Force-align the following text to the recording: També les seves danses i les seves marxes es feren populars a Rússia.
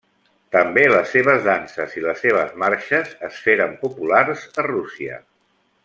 També 0.53 0.85
les 0.91 1.11
seves 1.15 1.43
danses 1.47 1.93
i 1.99 2.03
les 2.07 2.23
seves 2.27 2.57
marxes 2.65 3.13
es 3.31 3.39
feren 3.49 3.77
populars 3.85 4.49
a 4.65 4.67
Rússia. 4.73 5.21